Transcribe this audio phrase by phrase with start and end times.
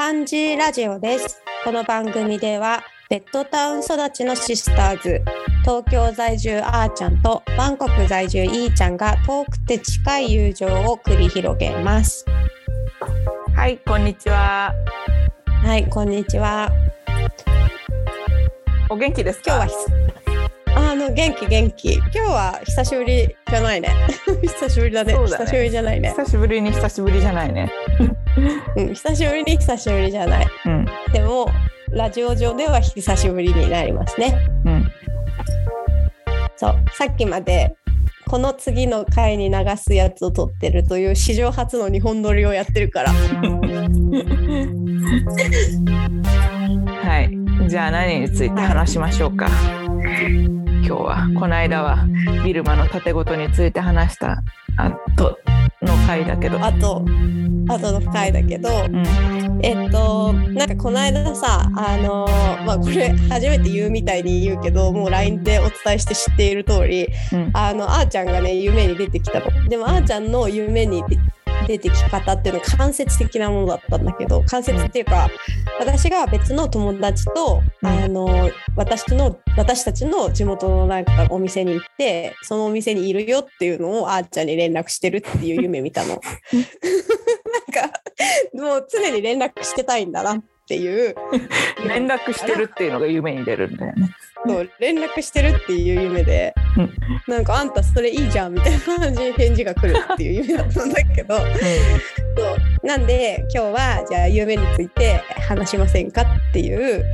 [0.00, 1.42] パンジーラジオです。
[1.62, 5.22] この番組では、ベッドタウン育ちのシスターズ、
[5.60, 12.24] 東京在住あーちゃんとバンコク在住いーちゃんが遠くて近い友情を繰り広げます。
[13.54, 14.72] はい、こんにちは。
[15.62, 16.72] はい、こんにちは。
[18.88, 19.54] お元気ですか？
[19.54, 19.74] 今日はひ
[20.76, 21.92] あの元気元気。
[21.96, 23.90] 今日は久しぶりじゃないね。
[24.40, 25.12] 久しぶりだね。
[25.12, 26.08] ね久しぶりじゃないね。
[26.16, 27.70] 久しぶりに久しぶりじゃないね。
[28.76, 30.46] うん、久しぶりに久しぶりじゃない。
[30.66, 31.48] うん、でも
[31.90, 34.48] ラジオ上では久しぶりになりますね。
[34.64, 34.90] うん、
[36.56, 37.74] そうさっきまで
[38.28, 43.16] この次の回に流すやつを撮ってるという史上初の日本撮りをやってるからは
[47.20, 49.48] い、じゃあ何について話しましょうか。
[50.90, 52.06] 今日はこの間は
[52.44, 54.42] ビルマの縦ごとについて話した
[54.76, 55.38] あと
[55.82, 56.62] の回だけど。
[56.62, 57.04] あと
[57.68, 62.26] あとの回だけどうん、えっとなんかこの間さあの
[62.66, 69.68] まあこれ初めて言うみたいに言うけどもう LINE でお伝えして知っている通りうん、あのあーちゃんがね夢に出てきたの。
[69.68, 71.04] でもあーちゃんの夢に
[71.70, 75.28] 出出てき方っていうのは間接的なものだったんだけど間接っていうか
[75.78, 86.08] 私が別の友達と、うんあの私の私たちの地元のなんかお店に行ってそのお店にいるよっていうのをあーちゃんに連絡してるっていう夢見たの。
[86.10, 86.20] なん
[87.90, 88.00] か
[88.54, 91.14] もう常に連絡してたいんだなっていう
[91.86, 94.10] 連絡してるっていうのが夢に出るんだよね。
[94.46, 96.90] そう連絡してるっていう夢で、うん。
[97.26, 101.42] なんかあんたそれいいじゃんみたいな感じに返事が来るっていう夢だったんだけどそ
[102.82, 107.04] うなんで今日はじゃあ夢について話しませんかっていう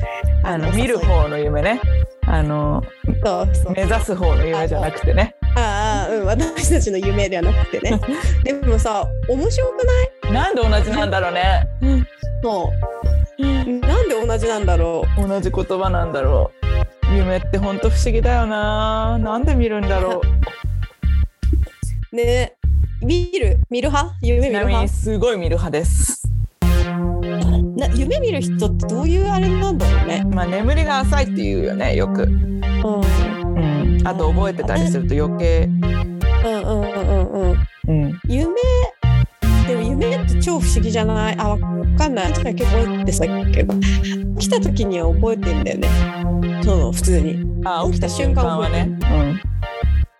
[0.44, 1.80] あの見る方の夢ね。
[2.28, 2.82] あの
[3.24, 5.34] そうそう目指す方の夢じゃなくてね。
[5.56, 6.26] ああうん。
[6.26, 8.00] 私たちの夢ではなくてね。
[8.44, 9.84] でもさ面白く
[10.24, 10.32] ない？
[10.32, 11.68] なんで同じなんだろうね。
[12.42, 12.72] そ
[13.38, 13.42] う。
[13.42, 15.28] なんで同じなんだろう？
[15.28, 16.66] 同じ言葉なんだろう
[17.14, 19.18] 夢ってほんと不思議だよな。
[19.18, 20.20] なんで見るんだろ
[22.12, 22.16] う。
[22.16, 22.54] ね。
[23.02, 23.58] 見る？
[23.70, 24.16] 見る派？
[24.22, 24.88] 夢見る派？
[24.88, 26.22] すごい見る派です。
[27.76, 30.24] な夢見る人ってどういうあれなんだろうね。
[30.24, 32.60] まあ眠りが浅いっていうよねよく、うん。
[34.00, 35.74] うん、あと覚えてたりすると余計、うん
[36.44, 37.56] うんうんうんうん。
[37.88, 38.54] うん、夢
[40.46, 41.36] 超不思議じゃない？
[41.40, 41.58] あわ
[41.98, 42.32] かんない。
[42.32, 43.74] 結構覚えてたけど。
[44.38, 45.88] 来た時には覚えてんだよね。
[46.62, 47.44] その普通に。
[47.64, 48.96] あ起きた瞬間はね、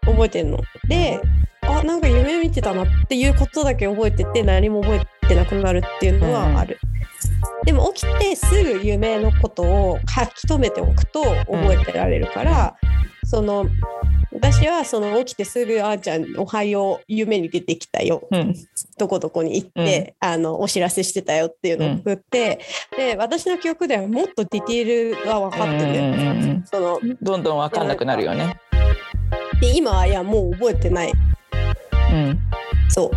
[0.04, 0.59] 覚えてんの。
[0.88, 1.20] で
[1.62, 6.81] あなんか夢見てたなっていうことだけ覚えてて何も覚えてなくなるっていうのはある、
[7.65, 12.75] でも起きてすぐ夢のことを書き留めておくと覚えてられるから、
[13.25, 13.66] その
[14.36, 18.41] 私はその起きてすぐ「あーちゃんおはよう夢に出てきたよ」うん。
[18.41, 18.54] うん
[18.98, 22.60] どこどこに行って、あのお知らせしてたよっていうのを送って、
[22.97, 26.64] で私の記憶ではもっとディティールが分かってて、うんうんうんうん。
[26.64, 28.58] そのどんどん分かんなくなるよね、
[29.60, 31.12] で今はいやもう覚えてない。
[32.10, 32.38] うん、
[32.88, 33.10] そう。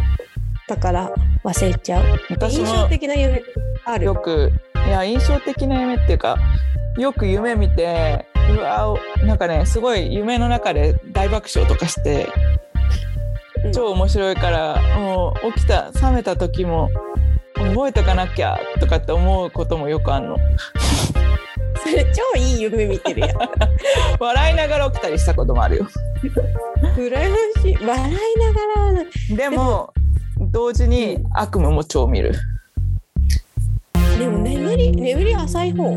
[0.68, 1.10] だから
[1.46, 2.20] 忘れちゃう。
[2.30, 3.42] 私印象も的な夢
[3.86, 4.06] ある？
[4.06, 4.52] よく
[4.86, 6.38] いや印象的な夢っていうか
[6.98, 12.28] よく夢見てうわなんかねすごい夢の中で大爆笑とかして
[13.64, 13.72] うん。
[13.72, 16.90] 超面白いからもう起きた覚めた時も
[17.56, 20.38] 覚えとかなきゃとかって思うこともよくあんの。
[21.84, 23.32] それ超いい夢見てるやん。
[24.20, 25.88] 笑いながら起きたりしたこともあるよ。
[26.98, 27.76] 羨ましい。
[27.76, 29.94] 笑いながらでも
[30.40, 32.34] 同時に悪夢も超見る。
[34.18, 35.94] でも眠り眠り浅い方。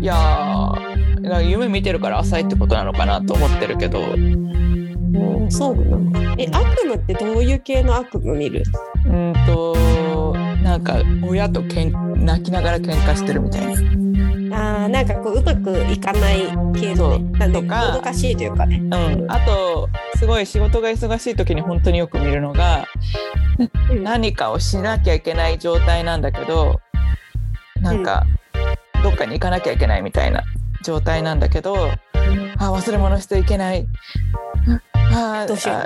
[0.00, 0.87] いやー
[1.28, 4.00] だから夢見てるから浅いってことなのかなと思ってるけど。
[4.00, 4.48] うん
[5.50, 6.36] そうなの。
[6.36, 8.62] え悪夢ってどういう系の悪夢見る？
[9.06, 9.74] うんと
[10.62, 10.96] なんか
[11.26, 13.72] 親とけん泣きながら喧嘩してるみたいな。
[14.82, 16.42] あーなんかこううまくいかない
[16.78, 17.38] 系のね。
[17.38, 18.76] なんでとかもどかしいというかね。
[18.76, 22.84] うん、あとすごい仕事が忙しい時に本当によく見るのが
[23.88, 24.04] うん。
[24.04, 26.80] 何かをしなきゃいけない状態なんだけど
[27.80, 28.26] なんか
[29.02, 30.42] どっかに行かなきゃいけないみたいな
[30.82, 31.90] 状態なんだけど
[32.58, 33.86] あ忘れ物していけない
[34.94, 35.76] あどうしよう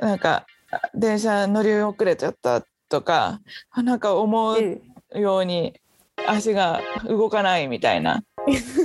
[0.00, 0.46] あなんか
[0.94, 4.80] 電車乗り遅れちゃったとかあなんか思う
[5.14, 5.74] ように
[6.26, 8.22] 足が動かないみたいな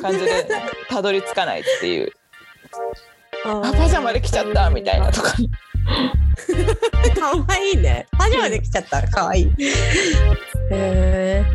[0.02, 0.48] 感じで
[0.90, 2.12] たどり着かないっていう
[3.46, 5.34] ああパジャマで来ちゃったみたいなとか
[7.16, 8.06] かわいいね。
[8.12, 9.08] パジャマで来ちゃった。
[9.08, 9.46] かわいい。
[9.46, 9.54] へ
[10.72, 11.46] え。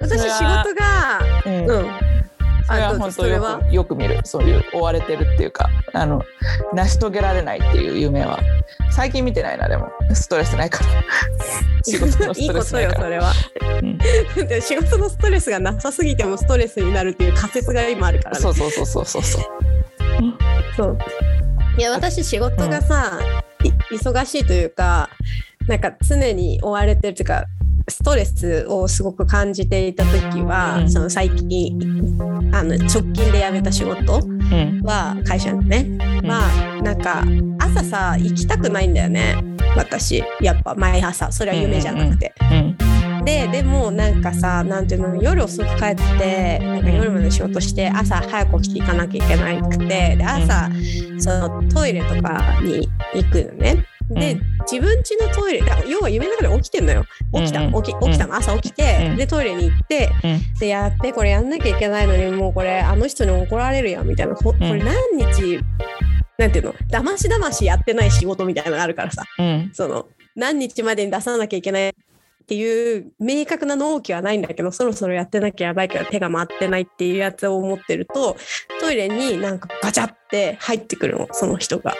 [0.00, 2.03] 私仕事が、うんうん。
[2.66, 4.20] それは本当よくよく見る。
[4.24, 6.22] そういう追われてるっていうかあの
[6.72, 8.38] 成し遂げられないっていう夢は。
[8.90, 9.88] 最近見てないなでも。
[10.12, 11.02] ストレスないから。
[11.84, 13.00] 仕事のいいストレことよスないから。
[13.00, 13.32] それは。
[13.82, 14.48] うん。
[14.48, 18.42] で仕事のストレスがなさすぎてもストレスになるっていう仮説が今あるからね。
[18.42, 19.42] そうそうそうそうそうそう。
[20.76, 20.98] そう。
[21.76, 23.18] いや私仕事がさ、
[23.64, 25.10] い忙しいというか
[25.66, 27.46] なんか常に追われてるというか
[27.88, 30.90] ストレスをすごく感じていた時は、うん。
[30.90, 31.78] その最近
[32.52, 34.80] あの直近で辞めた仕事うん。
[34.82, 35.84] は会社のね、
[36.22, 37.24] まあなんか
[37.58, 39.36] 朝さ行きたくないんだよね。
[39.76, 41.30] 私やっぱ毎朝。
[41.32, 42.34] それは夢じゃなくて。
[42.40, 42.76] うん。
[43.24, 50.70] ででもなんかさなんていうの夜遅く帰ってなんか夜まで仕事して朝早く起きて行かなきゃいけなくてで朝
[51.18, 53.86] そのトイレとかに行くのね。
[54.10, 57.04] で、うん自分家のトイレ要は夢の中で起きてんのよ。
[57.32, 58.36] 起きた、起き起きたの。
[58.36, 59.16] 朝起きて、うん。
[59.16, 60.58] でトイレに行ってうん。
[60.58, 64.34] でやってこれやんなきゃいけないのにもうこれあの人に怒られるやんみたいな。
[64.34, 65.60] ここれ何日、
[66.38, 66.74] なんていうの？
[66.88, 69.24] だましだましやってない仕事みたいなのがあるからさ。
[69.38, 69.70] うん。
[69.72, 71.92] その何日までに出さなきゃいけないっ
[72.46, 78.36] ていう明確な納期はないんだけどそろそろやってなきゃやばいから手が回ってないっていうやつを思ってると
[78.80, 81.94] トイレになんかガチャって入ってくるのその人が。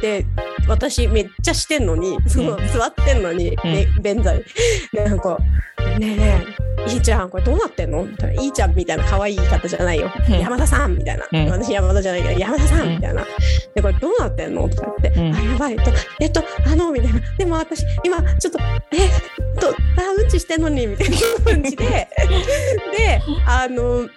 [0.00, 0.24] で
[0.68, 4.44] 私めっちゃしてんのにそのうん座ってんのに、ね便座に
[4.92, 5.38] なんか
[5.98, 6.46] 「ねえね
[6.86, 10.38] えいいちゃんこれどうなってんの?」みたいな「いいちゃん」みたいな可愛い言い方じゃないよ「うん。
[10.38, 11.50] 山田さん」みたいな、うん。
[11.50, 13.26] 私山田じゃないけど「山田さん」みたいな
[13.74, 15.34] 「でこれどうなってんの?」とか言って「うん。
[15.34, 15.90] あやばい」と
[16.20, 18.60] 「えっとあの」みたいな「でも私今ちょっと
[18.92, 19.10] えっ
[19.58, 19.72] とあ
[20.16, 21.84] うんちしてんのに」みたいな感じで。
[22.96, 24.08] であの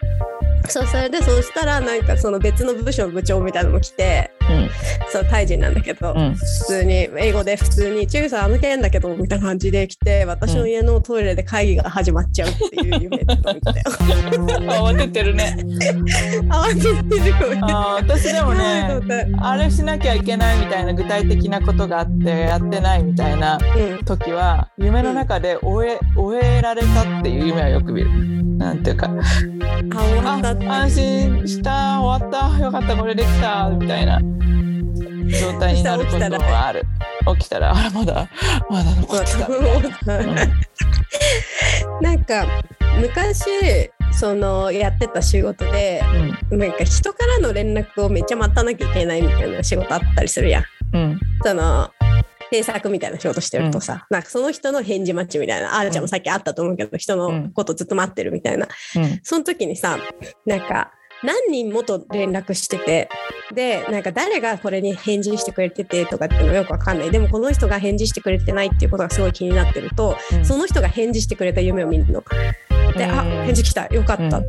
[0.68, 4.70] そうそれでそうしたらなんかその別の部署の部長みたいなのも来てうん。
[5.10, 6.36] そうタイ人なんだけど、うん。
[6.36, 13.76] 普通に英語で普通に「チューさんあの件だけど」みたいな感じで来て私の家のトイレで会議が始まっちゃうっていう夢とか見たよ。
[14.92, 15.58] 慌ててるね。
[16.50, 19.08] 慌ててる私でもねっ
[19.40, 24.06] たあれしなきゃいけないみたいな具体的なことがあってやってないみたいなうん。
[24.06, 28.10] 時は夢の中で終え終えられたっていう夢はよく見る。
[28.58, 29.10] なんていうか。
[29.94, 32.02] あ終わあった安心した。
[32.02, 32.60] 終わった。
[32.60, 32.96] よかった。
[32.96, 33.70] これできた。
[33.70, 34.20] みたいな。
[35.40, 36.84] 状態に なることはある。
[37.38, 37.72] 起きたら。
[37.76, 38.28] あらまだ。
[38.70, 39.48] まだ残ってた。
[39.48, 39.52] う
[40.24, 40.36] ん
[42.02, 42.46] なんか
[43.00, 43.44] 昔
[44.12, 46.02] そのやってた仕事で
[46.52, 50.64] なんか人からの連絡をめっちゃ待たなきゃいけないみたいな仕事あったりするやん。
[50.94, 51.02] うん。
[51.02, 51.20] うん。
[51.44, 51.90] その
[52.52, 58.68] 制作みたいな仕事してるとさ、なんかその人の返事待ちみたいなあーちゃんもさっきあったと思うけど、人のことずっと待ってるみたいな。
[58.96, 59.20] うん。
[59.24, 59.98] その時にさ
[60.46, 60.92] なんか
[61.24, 63.10] 何人もと連絡してて
[63.54, 67.12] でなんか誰がこれに返事してくれててとかっていうのはよくわかんない。
[67.12, 70.46] でもこの人が返事してくれてないっていうことがすごい気になってると、うん。
[70.46, 72.24] その人が返事してくれた夢を見るの。
[72.96, 73.30] で、あうん。
[73.46, 73.88] 返事来た。
[73.88, 74.46] よかった、うん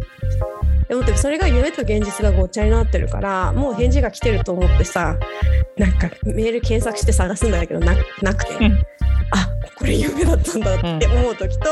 [0.88, 5.16] で思ってそれが夢と現実がごっちゃになってるからもう返事が来てると思ってさ
[5.76, 8.82] なんかメール検索して探すんだけどななくて、うん
[9.32, 11.68] あこれ夢だったんだって思う時と、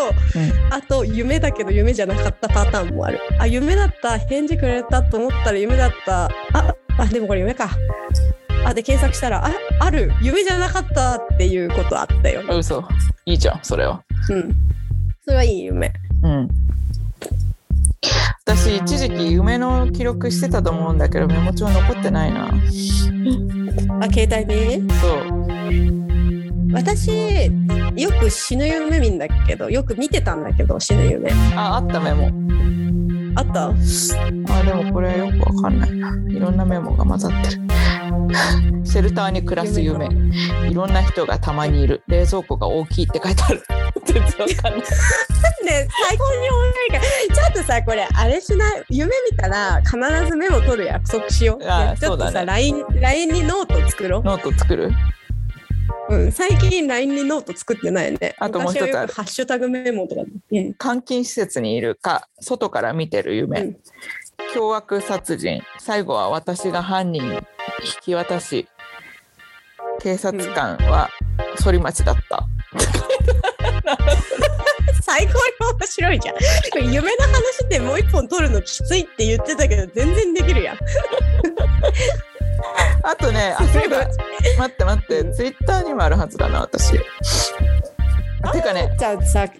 [0.70, 3.20] あと夢だけど夢じゃなかったパターンもある。
[3.38, 6.30] あ夢だった返事くれたと思ったら夢だったあ
[6.98, 7.70] あでもこれ夢か。
[8.64, 12.42] あで検索したらあある夢じゃなかったっていうことあったよ。
[12.48, 12.82] うん、嘘
[13.26, 14.02] いいじゃんそれは。
[14.30, 14.52] うん。
[15.24, 15.92] それはいい夢。
[16.22, 16.48] うん
[18.64, 22.46] 私一時期夢の記録してたと思うんだけどメモ帳残ってないな。
[22.46, 27.10] あ携帯にそう私
[27.94, 32.30] よく死ぬ夢見んだけどよく見てたんだけど死ぬ夢ああったメモ。
[33.36, 33.68] あった？
[33.68, 36.10] あでもこれはよくわかんないな。
[36.30, 37.62] いろんなメモが混ざってる。
[38.84, 40.08] シェルターに暮らす夢。
[40.68, 42.02] いろんな人がたまにいる。
[42.06, 43.62] 冷蔵庫が大きいって書いてある。
[44.04, 44.82] 全然わかんない。
[45.64, 47.02] ね最高に面白いから。
[47.02, 48.84] ちょっとさこれあれしない？
[48.90, 49.96] 夢見たら必
[50.30, 51.64] ずメモ取る約束しよう。
[51.66, 52.46] あーちょっとさ、ね。
[52.46, 54.22] LINE, LINE にノート作ろう。
[54.22, 54.92] ノート作る？
[56.08, 58.34] うん、最近 LINE にノート作ってないよね。
[58.38, 60.22] あともう一つあるハッシュタグメモとか。
[60.22, 60.42] うん。
[60.50, 63.76] 監禁施設にいるか外から見てる夢、うん
[64.52, 67.42] 凶悪殺人最後は私が犯人に引
[68.02, 68.68] き渡し
[70.00, 71.08] 警察官は
[71.56, 72.46] 反町だった、
[75.02, 75.38] 最高に
[75.78, 76.36] 面白いじゃん。
[76.92, 80.78] 夢の話でもう一本取るのきついって言ってたけど、全然できるやん。
[83.02, 84.08] あとねあ そうだ
[84.58, 86.98] 待って待ってツイッターにもあるはずだな私。
[88.42, 89.58] あてかねじゃあさ、結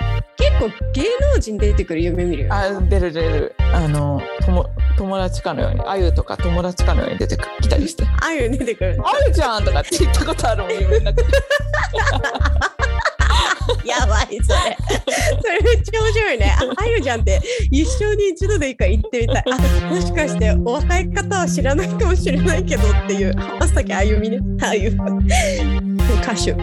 [0.61, 2.53] 構芸能人出てくる夢見るよ。
[2.53, 3.55] あ出る出る。
[3.73, 4.67] あの友
[4.99, 8.05] 友達かのようにあゆとか友達かのように出てきたりして。
[8.05, 8.99] ああいうの出てくる。
[9.03, 11.25] あゆじゃんとかって言ったことあるもん夢の中で
[13.87, 14.77] やばい、それ。
[15.43, 16.57] それめっちゃ面白いね。
[16.59, 19.45] あ、あゆじゃんって一生に一度でいいから行ってみたい。
[19.51, 24.39] あ、もしかしてお若い方は知らないかもしれないけどっていう浜崎あゆみね。
[24.63, 24.91] あゆ
[26.23, 26.57] 歌手。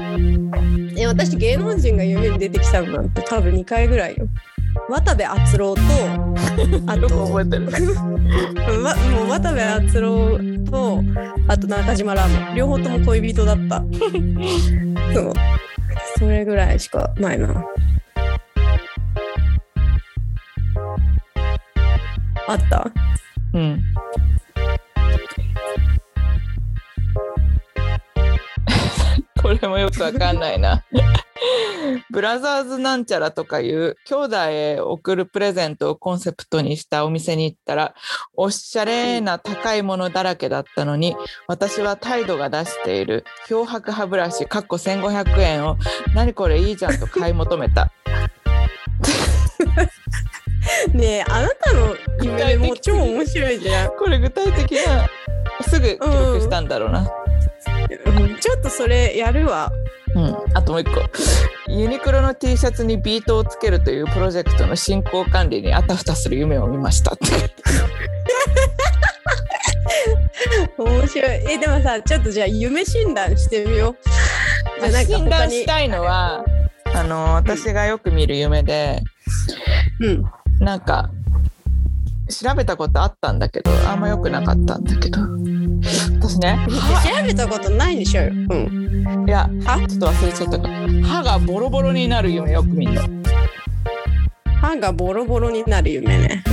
[0.98, 4.28] え、私芸能人が夢に出てきたのなんて多分2回ぐらいよ。
[4.90, 5.82] 渡部篤郎と
[6.88, 7.96] あと覚えてる。
[8.84, 11.04] わもう渡部篤郎と
[11.48, 13.84] あと中島ラーメン両方とも恋人だった
[15.14, 15.34] そう
[16.18, 17.66] それぐらいしかないな
[22.48, 22.92] あった？
[23.54, 23.82] うん。
[29.42, 30.84] これもよくわかんないな。
[32.12, 37.96] ブラザーズなんちゃらとかいう兄弟へ送るプレゼントをコンセプトにしたお店に行ったら
[38.36, 41.16] おしゃれな高いものだらけだったのに
[41.48, 45.78] 私は態度が出している漂白歯ブラシかっこ1500円を
[46.14, 47.92] 何これいいじゃんと買い求めた。
[50.94, 55.08] ねえあなたの夢も超面白いじゃん、これ具体的な
[55.62, 57.00] すぐ記録したんだろうな。
[57.00, 57.08] うん、
[58.40, 59.72] ちょっとそれやるわ。
[60.16, 61.02] うん、あともう一個。
[61.68, 67.26] ユニクロの T シャツにビートをつけるというプロジェクトの進行管理にあたふたする夢を見ましたって。
[70.78, 71.30] 面白い。
[71.54, 73.96] えでもさちょっとじゃあ夢診断してみよ
[74.82, 74.90] う。
[74.90, 76.44] じゃあ診断したいのは
[76.94, 79.02] あの私がよく見る夢で
[80.00, 80.24] うん。
[80.60, 81.10] なんか
[82.32, 85.20] 調べたことあったんだけどあんま良くなかったんだけど。
[86.20, 88.24] 私ね調べたことないでしょ？
[88.24, 89.26] うん。
[89.28, 90.60] いやはちょっと忘れちゃった。
[90.60, 90.74] から
[91.08, 93.02] 歯がボロボロになる夢よく見るの。
[94.62, 96.44] 歯がボロボロになる夢ね。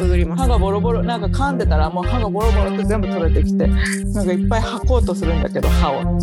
[0.00, 0.42] ググります。
[0.42, 6.18] 歯がボロボロなんか噛んでたらもう歯がボロボロって全部取れてきてなんかいっぱい吐こうとするんだけど歯を。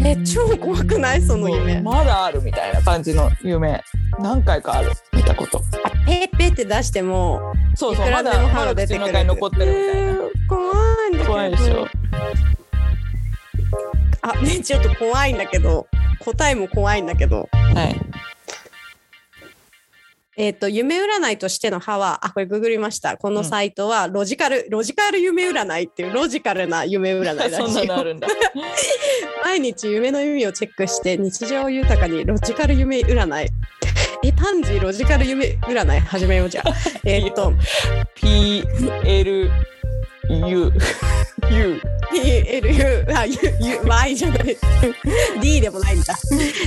[0.00, 1.22] え、超怖くない？
[1.22, 1.80] その夢。
[1.80, 3.82] まだあるみたいな感じの夢。
[4.18, 4.90] 何回かある。
[5.12, 5.60] 見たこと。
[5.77, 5.77] あ
[6.08, 11.26] ペーペーって出しても、そうそういくらでも歯が出残ってるみたいなえー怖い。
[11.26, 11.86] 怖いでしょ。
[14.22, 15.86] あ、ね、ちょっと怖いんだけど、
[16.20, 17.48] 答えも怖いんだけど。
[17.52, 18.00] はい
[20.40, 23.16] えっ、と、夢占いとしての歯は、あ、これググりました。
[23.16, 28.04] このサイトは、ロジカル、ロジカル夢占いっていう、ロジカルな夢占いらしい そんなのあよ。
[28.04, 28.28] るんだ
[29.42, 33.48] 毎日夢の意味をチェックして、日常豊かにロジカル夢占い。
[34.24, 36.72] え、パンジーロジカル夢占い始めようじゃあ。
[37.04, 37.52] えっと、
[38.16, 39.50] PLU
[40.28, 40.72] U
[42.10, 44.56] PLU、あ、U、U、Y じゃない。
[45.40, 46.14] D でもないんだ。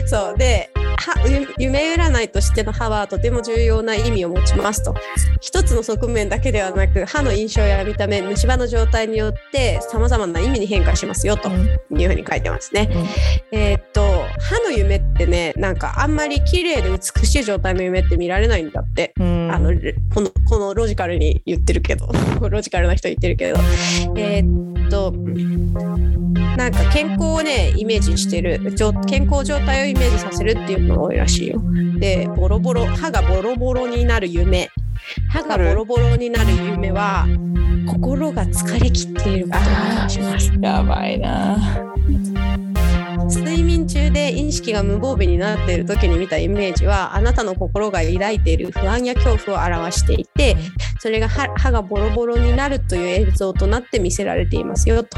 [0.06, 0.38] そう。
[0.38, 4.94] で、はゆ夢占いとしての歯はとても重要な意味を持ちますと。
[5.40, 12.90] 一つの側面だけではなく、歯の印象や見た目、虫歯の状態によって様々な意味に変化しますよというふうに書いてますね。
[13.52, 14.01] えーっと、
[14.42, 19.14] 歯の夢ってね、なんかあんまり綺麗で美しい状態の夢って見られないんだって。
[19.20, 19.52] うん。
[19.52, 22.10] あのレこのこのロジカルに言ってるけど。
[22.50, 23.60] ロジカルな人言ってるけど。
[24.18, 25.14] えーっと
[26.58, 28.74] なんか健康をねイメージしてる。
[28.76, 31.62] 状健康状態をイメージさせるっていうのが多いらしいよ。
[31.98, 34.70] でボロボロ歯がボロボロになる夢。
[35.30, 37.26] 歯がボロボロになる夢は
[37.88, 39.62] 心が疲れきっていることを
[40.02, 40.52] 意味します。
[40.62, 41.58] やばいな
[43.30, 50.56] 睡眠中で意識が無防備になっている時に見たイメージはあなたの心が抱いている不安や恐怖を表していて
[51.00, 55.18] それが歯歯がボロボロになるという映像となって見せられていますよと。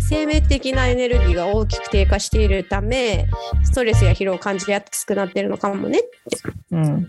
[0.00, 3.26] 生命的なエネルギーが大きく低下しているため
[3.62, 6.00] ストレスや疲労を感じやすくなっているのかもね
[6.70, 6.96] うん。
[7.02, 7.06] っ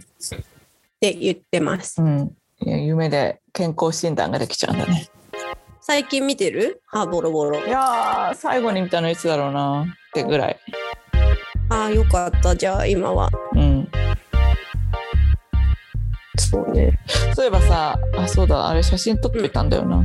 [1.00, 2.01] て言ってます。
[2.01, 2.36] うん。
[2.62, 5.10] いや夢で健康診断ができちゃうんだね
[5.81, 6.81] 最近見てる？
[6.88, 7.65] 歯ボロボロ。
[7.65, 7.69] い。
[7.69, 9.83] やー最後に見たのいつだろうな。
[9.83, 10.59] ってぐらい。
[11.69, 12.55] ああよかった。
[12.55, 13.29] じゃあ今は。
[13.53, 13.89] うん。
[16.38, 17.00] そうね。
[17.33, 18.67] そういえばさあそうだ。
[18.67, 20.03] あれ写真撮ってみたんだよな、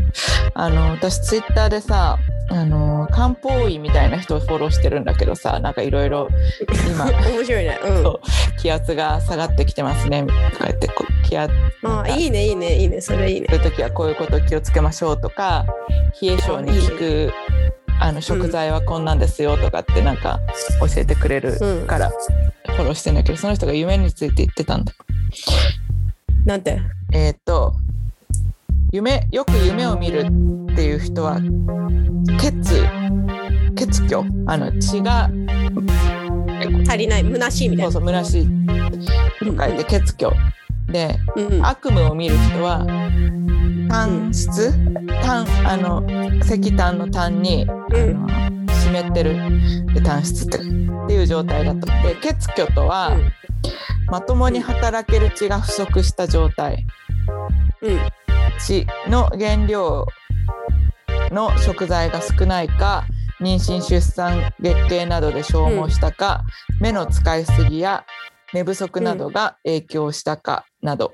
[0.55, 2.19] あの私ツイッターでさ
[2.51, 6.29] あの漢方医みたいな人をフォローしてるんだけどさなんかいろいろ
[6.91, 7.79] 今 面白いね。
[7.85, 8.03] うん。
[8.03, 8.21] そう
[8.59, 10.23] 気圧が下がってきてますね
[10.53, 13.47] とか言ってこう気圧まあいいねいいねいいねそれいいね。
[13.51, 15.67] する時はこういうこと気をつけましょうとか
[16.21, 17.33] 冷え性に効く
[18.01, 20.41] あの食材はこんなんですよとかってなんか
[20.81, 24.93] 教えてくれるからフォローしてんだけどその人が夢について言ってたんだ。
[26.45, 26.81] なんて？
[27.13, 27.75] えっ、と
[28.93, 30.25] 夢よく夢を見る
[30.75, 31.41] っていう人は
[32.41, 32.53] 血
[33.77, 34.25] 血虚？
[34.47, 35.31] あの血が
[36.89, 37.93] 足りない虚しいみたいうな。
[37.93, 38.49] そそう虚しい。
[39.39, 40.33] と書いて血虚。
[40.91, 41.65] でうん。
[41.65, 42.85] 悪夢を見る人は
[43.89, 44.73] 炭質？
[45.23, 46.03] 炭あの
[46.41, 48.29] 石炭の炭に、あの
[48.69, 49.37] 湿ってる。
[49.95, 50.61] で炭質ってっ
[51.07, 51.87] ていう状態だと。
[51.87, 53.17] で血虚とは、
[54.09, 56.85] まともに働ける血が不足した状態。
[57.81, 57.99] うん。
[58.59, 60.07] 血の原料
[61.35, 63.05] の食材が少ないか
[63.41, 66.45] 妊娠出産月経などで消耗したか、
[66.81, 68.07] 目の使いすぎや
[68.53, 71.13] 寝不足などが影響したかなど、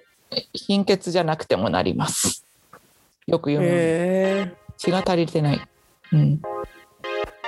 [0.52, 2.46] 貧血じゃなくてもなります。
[3.26, 5.60] よく読む、へ血が足りてない。
[6.12, 6.42] うん、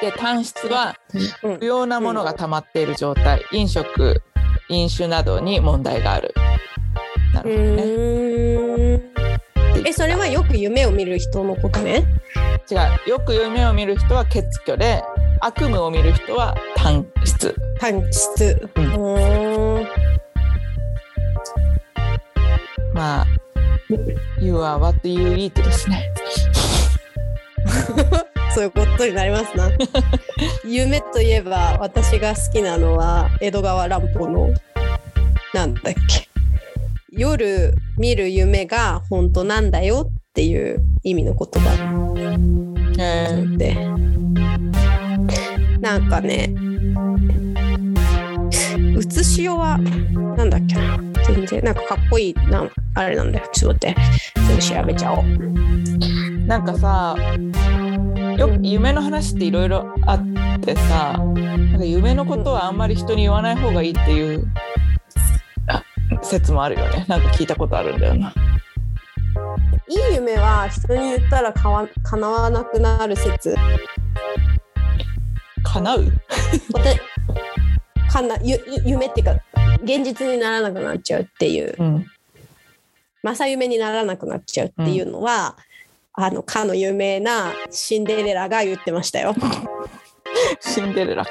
[0.00, 4.22] で単質はえうん不要なものが溜まっている状態飲食
[4.68, 6.34] 飲酒などに問題がある。
[7.34, 7.82] なうるほどね。
[7.82, 9.11] ーん
[9.84, 12.04] えそれはよく夢を見る人のことね？
[12.70, 12.74] 違
[13.06, 13.10] う。
[13.10, 15.02] よく夢を見る人は血虚で
[15.40, 17.54] 悪夢を見る人は単質。
[17.78, 18.68] 単質。
[18.76, 19.86] うん。
[22.94, 23.26] まあ
[24.40, 26.12] You are what you eat ですね。
[28.54, 29.70] そういうことになりますな。
[30.64, 34.50] 夢といえば私が好きなのは江戸川乱歩の
[35.54, 36.28] なんだっけ？
[37.10, 41.70] 夜見る夢が本当なんだよっていう意味の言葉。
[42.98, 43.76] えーで
[45.78, 46.52] なんかね
[48.96, 49.78] 写しよは
[50.36, 50.74] なんだっけ？
[50.74, 53.46] な全然なんかかっこいいなあれなんだよ。
[53.52, 54.02] ちょっと待って。
[54.58, 55.24] すぐ調べちゃおう。
[56.44, 57.14] なんかさ
[58.36, 64.71] よく夢の話っていろいろあってさなんか夢のことはあんまり人に言わない方がいいっていうあ
[66.22, 68.34] 説もあるよねなんか聞いたことあるんだよな。
[69.88, 73.54] いい夢は人に言ったらかわ叶わなくなる説
[75.62, 76.12] 叶う？
[78.10, 79.40] かなゆゆ夢っていうか
[79.82, 82.06] 現実にならなくなっちゃうっていううん
[83.22, 85.56] 正夢にならなくなっちゃうっていうのは、
[86.12, 89.34] あのかの有名なシンデレラが言ってましたよ。
[90.60, 91.30] シンデレラか。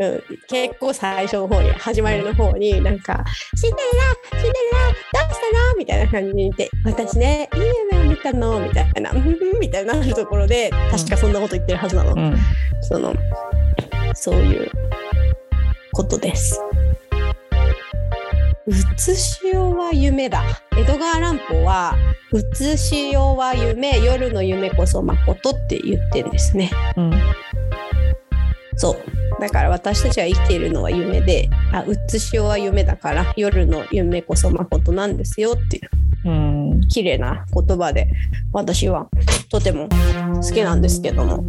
[0.00, 3.24] うん、結構最初の方に始まりの方になんか
[3.56, 12.38] 「シンデレラシンデレラどうしたの?」みたいな感じに言って「私ねいい夢を見たの」みたいな「うんうん」みたいになるところで確かそんなこと言ってるはずなの、うん
[12.80, 13.12] その
[14.14, 14.70] そういう
[15.92, 16.60] ことです。
[18.66, 20.42] うつしよは夢だ
[20.76, 21.96] 江戸川乱歩は
[22.32, 26.70] うつしよは夢夜の夢こそ誠って言ってんですね。
[26.96, 27.12] うん
[28.76, 35.80] そうだから私たちが生きているのは夢であうつしおは夢だから夜の夢こそ誠なんですよってい
[36.24, 36.80] ううん。
[36.88, 38.08] 綺麗な言葉で
[38.52, 39.08] 私は
[39.50, 39.88] とても
[40.34, 41.44] 好きなんですけども。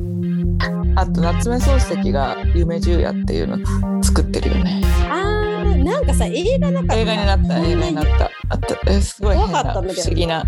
[0.95, 4.81] あと夏目漱石が「夢十夜」っていうの作ってるよね。
[5.09, 6.95] あーなんかさ映画なかった？
[6.97, 8.29] 映画になった映画になった。
[8.49, 10.43] あったえすごい変な不思議な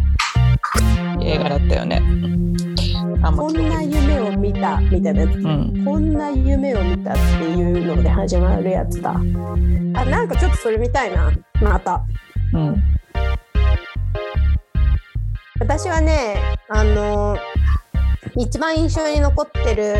[1.22, 2.02] 映画だったよね。
[3.24, 5.36] あこんな夢を見たみたいなやつ。
[5.36, 5.86] うん。
[5.86, 9.12] こんな夢を見たっていうので始まるやつだ。
[9.12, 11.32] あなんかちょっとそれ見たいな。
[11.62, 12.04] また。
[12.54, 12.84] うん。
[15.60, 17.38] 私はねあの
[18.36, 19.96] 一番印象に残ってる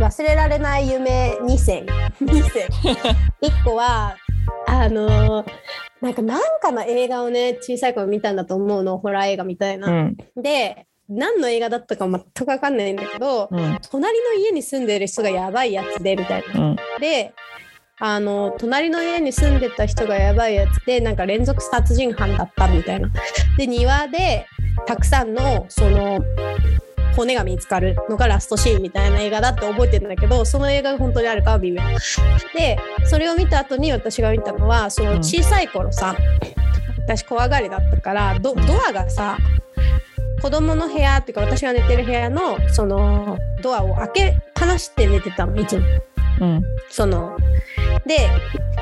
[0.00, 1.86] 忘れられない夢2選。
[2.20, 2.68] 2選。
[3.42, 4.16] 1個は
[4.66, 5.44] あの
[6.00, 8.98] なんかなんかの映画をね小さい頃見たんだと思うの。
[8.98, 9.86] ホラー映画みたいな。
[9.86, 10.16] うん。
[10.42, 16.60] で何の映画だったか全く分かんないんだけどうん隣の家に住んでる人がやばいやつでみたいな。
[16.60, 17.32] うんで
[18.00, 23.08] あの隣の家に住んでた人がやばいやつでなんか連続殺人犯だったみたいな。
[23.56, 24.46] で庭で
[24.86, 26.20] たくさんのその
[27.14, 31.82] 骨が見つかるのがラストシーンみたいな映画だって覚えてるんだけどその映画が本当にあるかは微妙。
[32.54, 36.16] でそれを見た後に私が見たのはその小さい頃さ、
[37.06, 39.38] 私怖がりだったからドドアがさ
[40.44, 45.86] 子供の部屋っていうか私が寝てる部屋のそのドアを開けっぱなしって寝てたのいつも。
[46.42, 47.38] うんその
[48.04, 48.28] で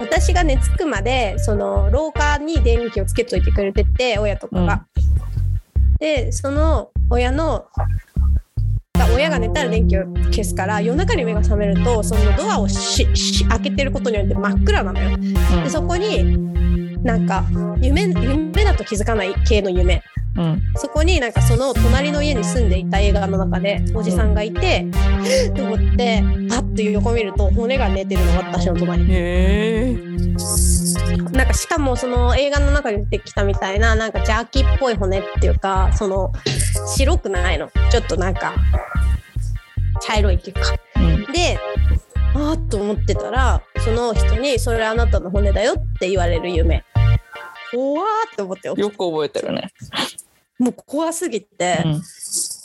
[0.00, 4.86] 私が寝つくまでその廊下に電気をつけといてくれてて親とかが。
[6.00, 7.66] でその親の
[8.98, 15.16] が親が寝たら電気を消すから夜中に目が覚めるとそのドアをしし開けてることによって真っ暗なのよ。
[15.62, 17.44] でそこになんか
[17.80, 20.02] 夢夢だと気づかない系の夢
[20.36, 24.86] うんそこになんかその隣の家に住んでいた映画の中でおじさんがいて、
[25.54, 29.08] と思ってパッて横見ると骨が寝てるのが私の隣に。
[29.12, 30.12] へえ
[31.32, 36.32] なんかしかもその映画の中に出てきたみたいななんかジャーキーっぽい骨っていうかその
[36.94, 38.54] 白くないのちょっとなんか
[40.00, 40.74] 茶色いっていうか。
[40.96, 41.58] うんで
[42.34, 46.82] あーっと思ってたらその人に「それあなたの骨だよ」って言われる夢。
[47.72, 49.70] 怖ーって思ってよく覚えてるね。
[50.58, 51.82] もう怖すぎて。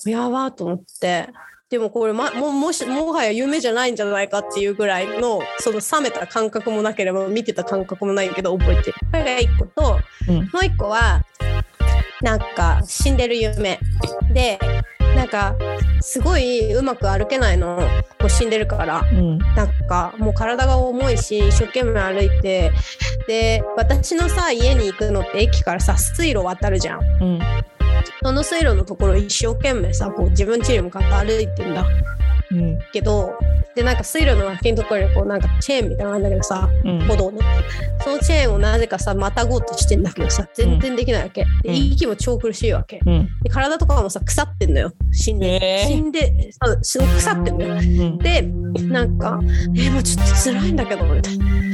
[0.06, 0.12] うん。
[0.12, 1.30] やばーと思って。
[1.69, 8.93] でもこれ、ま、ももしもはや夢じゃないんじゃないかっていうぐらいのその冷めた感覚もなければ見てた感覚もないけど覚えてる。
[9.12, 10.36] これが1個と、うん。
[10.36, 11.26] もう1個は
[12.21, 13.80] なんか死んでる夢。
[14.34, 14.60] で
[15.15, 15.56] なんか
[16.00, 17.76] すごいうまく歩けないの。
[17.76, 19.02] もう死んでるから。
[19.02, 19.38] うん。
[19.38, 22.71] なんかもう体が重いし一生懸命歩いて。
[23.28, 27.02] で私のさ家に行くのって駅からさ水路渡るじゃん。
[27.02, 27.39] うん
[28.28, 31.86] その水路のところ一生懸命さこう自分家に向かって歩いてんだ。
[32.52, 32.78] うん。
[32.92, 33.32] けど
[33.74, 37.00] でなんか水路の脇のところにこうなんかチェーンみたいなのがあるんだけどさうん。
[37.08, 37.40] 歩道の。
[38.04, 41.76] そのチェーンをなぜかさまたごうとしてんだけどさ全然できないわけ、でうん。
[41.76, 43.00] 息も超苦しいわけ。
[43.06, 43.30] うん。
[43.44, 44.92] で体とかもさ腐ってんのよ。
[45.13, 45.88] 死んで、えー。
[45.88, 47.76] 死んでそうすごい腐ってんのよ。
[47.76, 48.18] うん。
[48.18, 49.40] でなんか
[49.74, 51.66] 「えもうちょっと辛いんだけど」みたいな「あーもう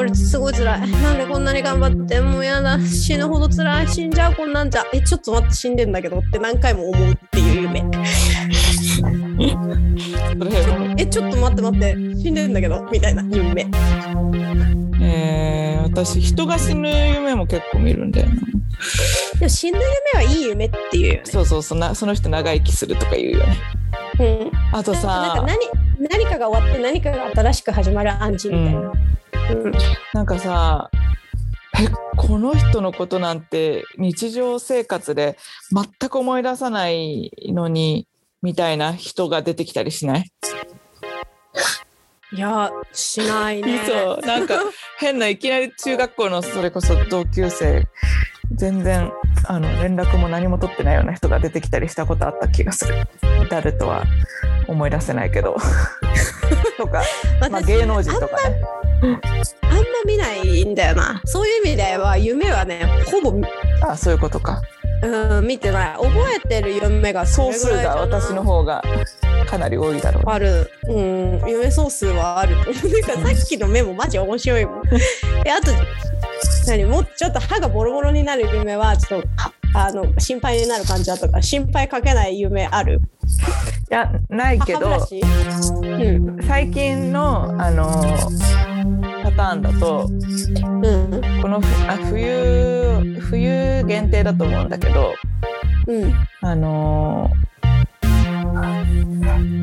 [0.00, 0.90] これすごい辛い。
[0.90, 2.80] なんでこんなに頑張ってもうやだ。
[2.80, 3.88] 死ぬほど辛い。
[3.88, 4.84] 死んじゃうこんなんじゃ。
[4.94, 7.84] えちょっと待って死んでんだけど」って何回も思うっていう夢。
[10.96, 11.94] えちょっと待って待って。
[12.16, 13.66] 死んでんだけどみたいな夢。
[15.02, 18.36] えー、私人が死ぬ夢も結構見るんだよな。
[18.36, 18.40] で
[19.42, 19.78] も死ぬ
[20.14, 21.20] 夢はいい夢っていうよね。
[21.24, 23.58] そうそうそんなその人長生きするとか言うよね。
[24.18, 24.50] うん。
[24.72, 25.58] あとなんかなんかさ何
[26.08, 29.09] 何かが終わって何かが新しく始まる暗示みたいな、うん
[30.14, 30.90] なんかさ
[31.78, 35.36] えこの人のことなんて日常生活で
[35.72, 38.06] 全く思い出さないのに
[38.42, 40.30] みたいな人が出てきたりしない？
[42.32, 43.80] いやしないね。
[43.86, 44.54] そうなんか
[44.98, 47.86] 変ないきなり中学校のそれこそ同級生
[48.54, 49.10] 全然
[49.46, 52.94] あの連絡も何も取ってないような人が出てきたりしたことあった気がする。
[53.48, 54.04] 誰とは
[54.68, 55.56] 思い出せないけど
[56.80, 57.02] とか、
[57.40, 58.60] まあ、私芸能人とかね。
[59.02, 61.20] あんま見ないんだよな。
[61.26, 63.38] そういう意味では夢はねほぼ、
[63.86, 64.62] あそういうことか。
[65.02, 65.96] うん、見てない。
[65.96, 68.82] 覚えてる夢がそ総数が私の方が
[69.46, 70.32] かなり多いだろうね。
[70.32, 72.56] ある、うん、夢総数はある。
[72.56, 74.82] なんかさっきのメモマジ面白いもん。
[75.44, 75.72] であと
[76.66, 76.84] 何？
[76.84, 79.52] もうちょっと歯がボロボロになる夢はちょっとは
[79.86, 83.00] あの心配になる感じだとか心配かけない夢ある？
[83.90, 85.06] いやないけど
[85.82, 86.38] うん。
[86.42, 87.86] 最近のあの
[89.22, 91.42] パターンだとうん。
[91.42, 95.14] このふあ冬冬限定だと思うんだけど
[95.86, 96.14] うん。
[96.42, 97.30] あの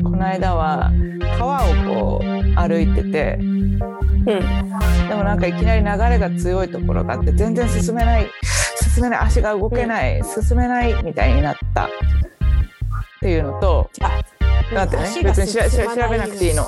[0.02, 0.90] この間は
[1.38, 2.26] 川をこう
[2.56, 4.24] 歩いててうん。
[4.26, 8.30] でもなんかいきなり流れが強いところがあって全然進めない
[8.98, 11.88] 進めない足が動けない、進めないみたいになった
[13.18, 13.90] っていうのと
[14.72, 15.22] だってね。
[15.24, 16.64] 別に調べなくていいの。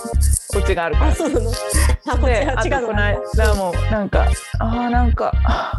[0.55, 1.09] お家があるから。
[1.09, 4.27] あそうなのあこっちであとこの間もなんか
[4.59, 5.79] あーなんかあ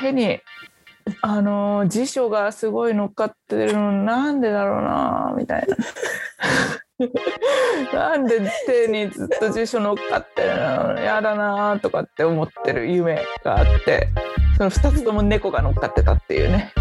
[0.00, 0.38] 手に
[1.22, 5.76] あのー辞書がすごい乗っかってるのなんでだろうなみたいな。
[7.92, 11.00] なんで手にずっと辞書乗っかってるの？
[11.00, 14.08] やだなとかって思ってる夢があって
[14.56, 16.72] その2つとも猫が乗っかってたっていうね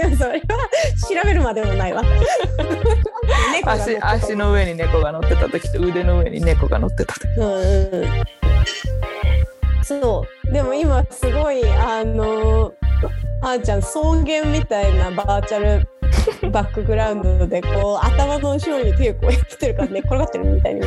[0.00, 2.02] で もそれは調べるまでもないわ。
[3.66, 4.10] 足た。
[4.10, 7.26] 足の上に猫が乗ってた時と腕の上に猫が乗ってた時。
[7.36, 8.04] うんうん。
[8.04, 8.24] うん
[9.82, 10.52] そう。
[10.52, 12.72] でも今すごいあの
[13.42, 15.88] あーちゃん草原みたいなバーチャル
[16.50, 20.82] バックグラウンドでこう頭の後ろに手をこうやってるから寝っ転がってるみたいに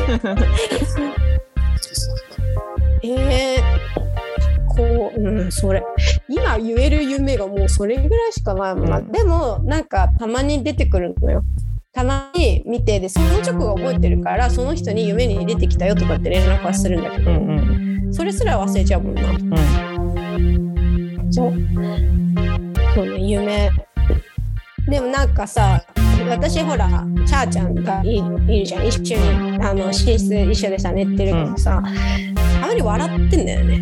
[3.02, 3.62] えー、
[4.76, 5.82] こううんそれ。
[6.28, 9.12] 今言える夢がもうそれぐらいしかないもんな、うん。
[9.12, 11.42] でもなんかたまに出てくるのよ。
[11.92, 17.52] たまに見てでその直後覚えてるからその人に夢に出てきたよとかって連絡はするんだけど、うんう
[18.10, 19.22] んそれすら忘れちゃうもんな。
[19.30, 19.32] う
[20.38, 21.32] ん。
[21.32, 21.52] そう。
[22.94, 23.70] そうね夢。
[24.88, 25.82] でもなんかさ
[26.28, 26.88] 私ほら
[27.26, 28.86] チャーちゃんがいいるじゃん。
[28.86, 31.82] 一緒にあの寝室一緒でさ寝てるけどさ、
[32.60, 33.80] たまに笑ってんだよね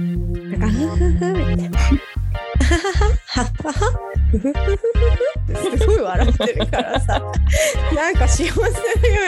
[0.63, 2.83] かフフフみたいなハハ
[3.27, 3.73] ハハハ
[4.31, 4.83] フフフフフ
[5.69, 7.21] ってすごい笑ってるからさ
[7.95, 8.69] なんか幸せな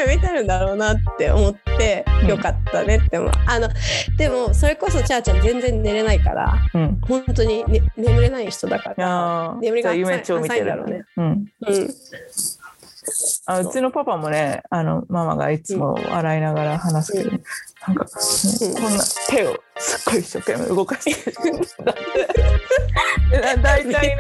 [0.07, 3.69] 夢見てるんだろうなって思ってうんよかったねって思うあの
[4.17, 9.05] でもそれこそチャーちゃん全然寝れないからうん本当に、ね、眠れない人だかいら。
[9.07, 11.05] や眠りが夢超見てるだろうね。
[11.17, 11.91] うんうん、
[13.47, 17.33] あうちのパパもねあのママがいつも笑いながら話すけど、う
[17.87, 18.11] なんか、ね
[18.63, 21.37] うんこんな手をすっごい一生懸命動かしてる
[21.85, 21.95] だっ
[23.31, 24.19] てだだいたいね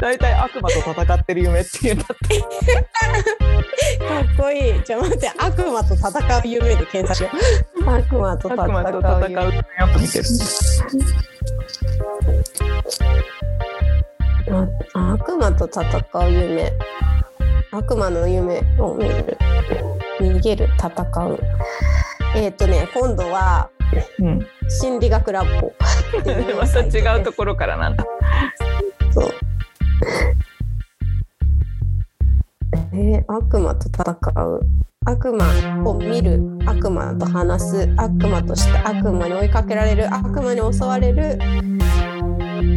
[0.00, 2.40] だいたい悪魔と戦ってる夢っていうんだって
[3.98, 4.82] かっこいい。
[4.84, 7.30] じゃあ待って、悪魔と戦う夢で検索しよ
[7.80, 7.90] う。
[7.90, 9.46] 悪魔と戦悪魔と戦う夢。
[9.46, 10.24] よく見てる
[14.94, 15.82] あ悪魔と戦
[16.26, 16.72] う夢。
[17.70, 19.36] 悪魔の夢を見る
[20.20, 20.88] 逃げる戦
[21.26, 21.38] う
[22.36, 23.70] えっ、とね今度は
[24.20, 25.72] うん、心理学ラボ
[26.58, 28.04] また違うところからなんだ。
[29.10, 29.30] そう。
[32.92, 34.12] えー悪魔と戦
[34.44, 34.60] う。
[35.06, 37.94] 悪魔を見る悪魔と話す。
[37.96, 40.12] 悪魔として悪魔に追いかけられる。
[40.12, 41.38] 悪魔に襲われる。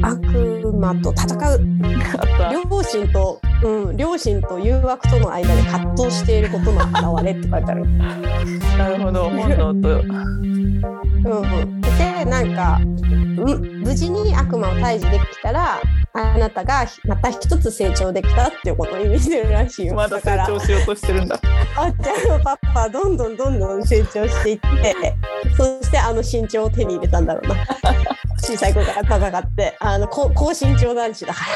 [0.02, 1.60] 悪魔と戦う。
[2.70, 7.86] 両親と、うん、両親と誘惑との間で葛藤していることの表れって書いてある。
[8.78, 10.02] なるほど本能と。
[11.24, 12.80] うん、でなんか
[13.38, 15.80] う無事に悪魔を退治できたら
[16.14, 19.96] あなたがまた一つ成長できたっていうことを意味してるらしいよ。
[19.96, 21.40] まだ成長しようとしてるんだ。
[21.76, 25.16] あっちゃんのパパはどんどんどんどん成長していって
[25.56, 27.56] そしてあの身長を手に入れたんだろうな。
[28.44, 31.52] 小さい子から戦ってあの高高身長男子だから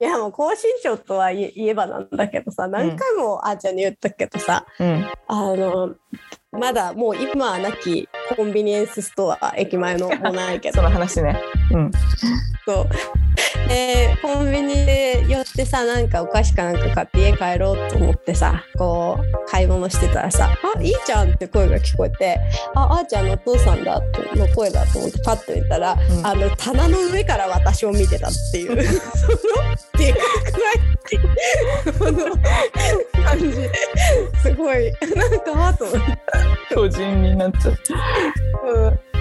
[0.00, 5.06] いやもう高身長とは言えばなんだけどさ何回もあーちゃんに言ったけどさ、うん。
[5.26, 5.94] あの
[6.52, 11.40] まだもう今はなきコンビニエンスストア駅前のもないけ そどの話ね。
[11.72, 11.90] うん。
[12.66, 12.88] そう
[13.68, 22.40] でコンビニで寄ってさなんかお菓子かなんか買って家帰ろうと思ってさこう買い物してたらさ「あいいじゃん」って声が聞こえて
[22.74, 24.00] 「ああーちゃんのお父さんだ」
[24.34, 28.78] の声だと思ってパッと見たら、んあの棚の上から私を見てたっていうその
[29.98, 32.36] でかくないっていうその
[33.24, 33.52] 感じ
[34.42, 36.22] すごいなんかわと思って。
[36.74, 37.76] 巨人になっちゃう。
[38.74, 39.11] うん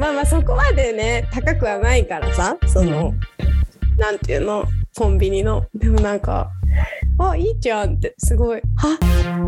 [0.00, 3.12] まあまあそこまでね高くはないからさその、
[3.98, 4.64] なんていうの
[4.96, 5.66] コンビニの。
[5.74, 6.50] でもなんか
[7.20, 8.98] 「あいいじゃん」ってすごい「あ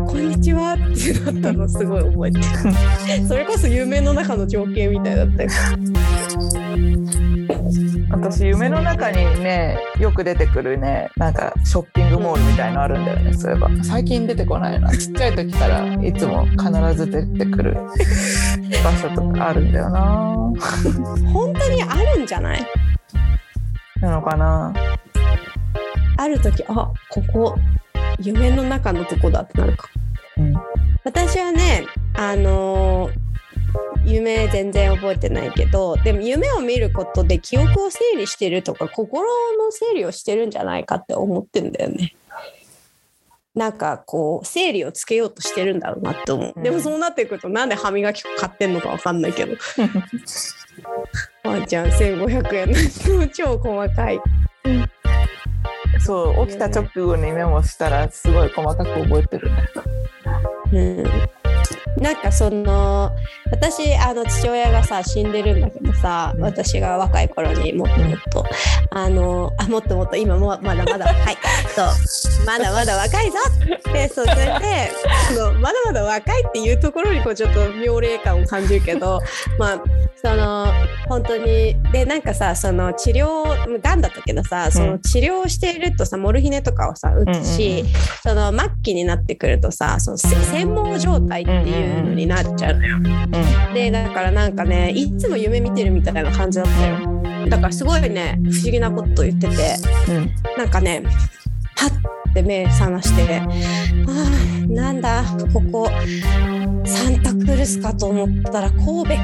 [0.07, 2.45] こんにちは」ってなったのすごい覚えてる。
[3.27, 5.49] それこそ夢の中の情景みたいだったよ
[8.13, 13.69] 私夢の中にねよく出てくるねなんかショッピングモールみたいのあるんだよねそういえば。
[13.83, 14.89] 最近出てこないな。
[14.95, 17.73] ちっちゃい時からいつも必ず出てくる
[18.83, 20.01] 場所とかあるんだよな。
[21.33, 22.65] 本当にあるんじゃない？
[24.01, 24.73] なのかな？
[26.17, 27.57] ある時あここ
[28.19, 29.89] 夢の中のとこだってなるか。
[30.37, 30.53] うん。
[31.03, 31.83] 私はね
[32.15, 33.22] あのー
[34.05, 39.23] 夢全然覚えてないけどでも夢を見ることで記憶を整理してるとか心
[39.57, 42.15] の整理をしてるんじゃないかって思ってんだよね。
[43.55, 46.63] なんかこう整理をつけようとしてるんだろうなって思う、うん。
[46.63, 49.55] でもそうなってくるとなんで歯磨き粉買ってんのかわかんないけど。
[51.43, 54.19] あじゃん1500円の超細かい。
[55.99, 59.69] そう起きた直後にメモしたらすごい細かく覚えてるね。
[60.73, 61.42] うん
[62.03, 63.11] なんかその
[63.49, 66.41] 私あの父親がさ死んでるんだけどさ、うん。
[66.41, 68.45] 私が若い頃にもっともっと、
[68.91, 71.37] あのあもっともっと今もまだまだ 若い。
[71.73, 71.87] そう。
[72.45, 73.37] まだまだ若いぞ
[73.93, 74.91] でそうそれで
[75.33, 79.21] そのまだまだ若いっていうところにこうちょっと妙齢感を感じるけど
[79.57, 79.83] まあ
[80.21, 80.67] その
[81.07, 92.97] 本当にでなんかさその治療がんだったけどさその治療をしているとさモルヒネとかをさ打つし、うんうんその末期になってくるとさそのせ専門状態っていうのになっちゃうのよ。
[92.97, 97.23] うでだからなんかねいつも夢見てるみたいな感じだったよ。
[97.49, 99.77] だからすごいね不思議なこと言ってて。
[100.11, 100.31] んうん。
[100.57, 101.03] なんかね
[101.75, 105.89] パッて目覚まして「あーなんだここ
[106.85, 109.23] サンタクルスかと思ったら神戸か」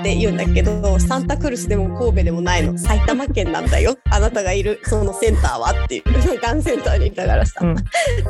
[0.00, 2.76] って言うんだけどサンタクルスでも神戸でもないの。
[2.76, 3.96] 埼玉県なんだよ。
[4.10, 6.04] あなたがいるそのセンターはっていう。
[6.40, 7.72] がんセンターにいたからさ、うん。
[7.74, 7.76] っ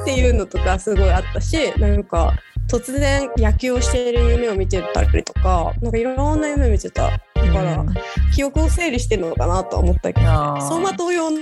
[0.05, 2.35] ていうのとかすごいあったしなんか
[2.69, 7.11] 突然野球をしている夢を見てたりとかなんかいろんな夢見てた
[7.47, 7.95] だから、うん。
[8.35, 10.61] 記憶を整理してるのかなとは思ったけどあー。
[10.61, 11.39] 走馬灯用の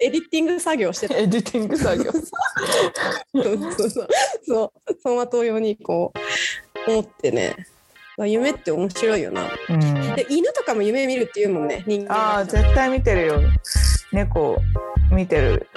[0.00, 1.16] エディティング作業をしてた。
[1.16, 2.10] エディティング作業。
[2.12, 2.22] そう
[3.78, 4.08] そうそう。
[4.46, 4.94] そう。
[5.02, 6.12] 走馬灯用にこ
[6.86, 7.54] う思ってね。
[8.18, 9.42] あ夢って面白いよな。
[9.68, 10.14] うん。
[10.14, 13.40] で犬とかも夢見るっていうもんね人間あ絶対見てるよ。
[14.12, 14.58] 猫
[15.10, 15.68] 見てる。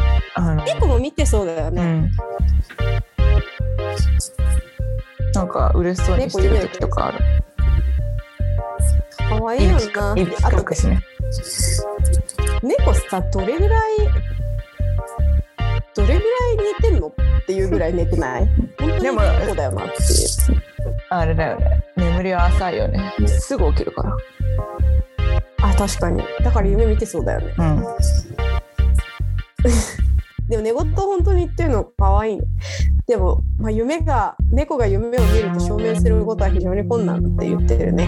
[0.65, 2.11] 猫も見てそうだよね、うん
[5.33, 7.19] なんか嬉しそうにしてる時とかある。
[9.29, 11.01] かわいいよなイビあと隠しね
[12.63, 13.97] 猫さどれぐらい
[15.93, 16.21] どれぐらい
[16.57, 18.47] 寝てんのっていうぐらい寝てない？
[19.01, 20.61] でも猫だよなっていう。
[21.09, 21.83] あれだよね。
[21.95, 23.13] 眠りは浅いよね。
[23.27, 24.15] すぐ起きるから。
[25.63, 26.23] あ確かに。
[26.43, 27.53] だから夢見てそうだよね。
[27.57, 27.83] うん
[30.47, 32.43] でも寝言本当に言ってるの可愛いの
[33.05, 38.07] でも、まあ、夢が猫が夢を見ると証明することは非常に困難って言ってるね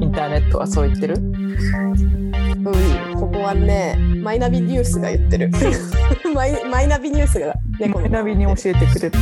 [0.00, 1.14] インターネットはそう言ってる？
[1.14, 5.50] うん、ここはね、マイナビニュースが言ってる。
[6.34, 8.08] マイマイナビニュースがね、この。
[8.08, 9.18] ナビに教えてくれる。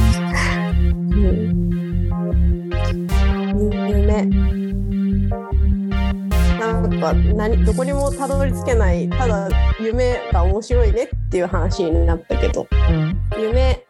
[0.93, 1.70] うん。
[7.01, 9.49] なんか何どこにもたどり着けないただ
[9.81, 12.67] 夢が面白いねっていう話になったけど。
[12.71, 13.19] うん。
[13.41, 13.85] 夢。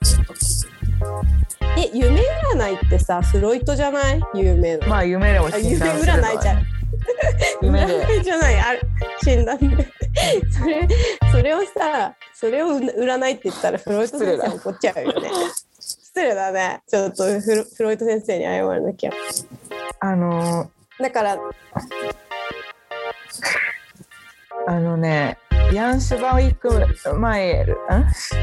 [1.76, 2.20] え夢
[2.54, 4.20] 占いってさフロイトじゃない？
[4.34, 6.62] 有名な、まあ夢でも診断すれば占いじゃん。
[7.62, 8.06] 夢で。
[8.06, 8.60] 占いじゃない。
[8.60, 8.80] あれ
[9.24, 9.88] 診断で
[10.50, 10.88] それ
[11.32, 15.30] それをさそれをう占いって言ったらフロイト先生怒っちゃうよね。
[15.80, 16.80] 失礼だね。
[16.88, 19.12] ちょっとフロフロイト先生に謝らなきゃ
[20.00, 20.70] あの
[21.00, 21.38] だから
[24.66, 25.38] あのね
[25.72, 26.68] ヤンシュバイク
[27.16, 27.78] マイエルん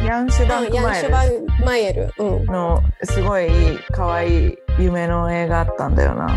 [0.06, 2.46] ヤンシュバンクマイエシュバンマイエル、うん。
[2.46, 3.50] ル、のすごい
[3.92, 6.28] 可愛い夢の映画あったんだよな。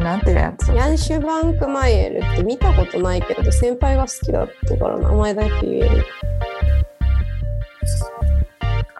[0.00, 0.72] なんていうやつ？
[0.72, 6.06] ヤンシュバンクマイエルって見たことないけど先輩が好きだったから名前だけ言える。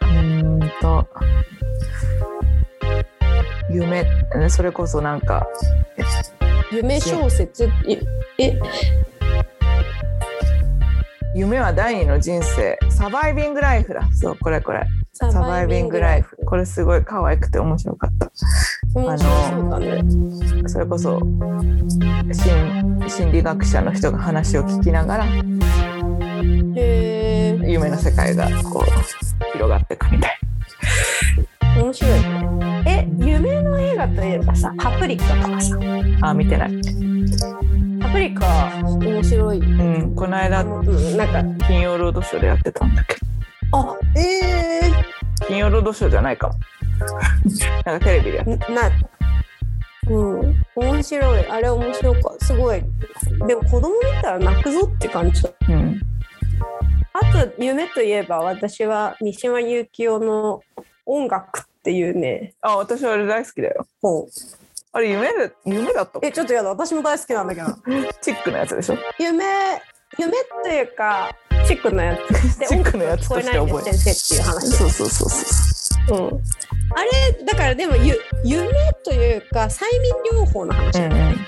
[0.03, 1.07] うーんと。
[3.71, 4.05] 夢
[4.49, 5.47] それこそなんか
[6.73, 7.67] 夢小説？
[7.85, 7.99] い
[8.39, 8.57] え？
[11.35, 12.79] 夢は第二の人生。
[12.89, 14.09] サバイビングライフだ。
[14.13, 14.87] そうこれこれ。
[15.13, 16.37] ササバイビングライフ。
[16.47, 18.31] これすごい可愛くて面白かった。
[18.95, 20.69] 面白そうだね。
[20.69, 21.19] それこそ
[22.33, 25.31] 心心理学者の人が話を聞きながらへ
[26.77, 30.39] え夢の世界がこう広がっていくみたい。
[31.79, 32.70] 面白いね
[33.45, 36.81] え夢の映画といえばさパプリカとかさなあ見てない？
[38.01, 38.47] パプリカ
[38.85, 39.59] 面白い。
[39.59, 39.63] う
[40.09, 43.17] んこの間うんなんか金曜ロードショーでやってたんだけ
[43.73, 44.21] あえ
[44.87, 44.91] え
[45.41, 46.55] ど金曜ロードショーじゃないかも。
[47.87, 48.91] なんかテレビでやってー、な
[50.11, 51.47] うん面白い。
[51.49, 52.83] あれ面白かすごい。
[53.47, 55.51] でも子供見たら泣くぞって感じだ。
[55.69, 56.01] うん。
[57.13, 60.63] あと夢といえば私は三島由紀夫の
[61.07, 62.55] 「音楽」っていうね。
[62.61, 63.87] あ私はあれ大好きだよ。
[64.03, 64.27] 本
[64.93, 66.69] あれ夢で夢だったえちょっとやだ。
[66.69, 67.69] 私も大好きなんだけど。
[68.21, 68.97] チックなやつでしょ？
[69.19, 69.45] 夢
[70.19, 71.35] 夢というか
[71.67, 72.59] チックなやつ。
[72.59, 74.77] で チックなやつとして覚え先生っていう話。
[74.77, 75.61] そうそうそうそ
[76.11, 76.43] うん、
[76.97, 78.69] あれだからでもゆ夢
[79.05, 79.85] というか催
[80.33, 81.47] 眠療法の話う、うんだよね、